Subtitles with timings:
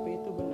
[0.00, 0.49] HP itu benar.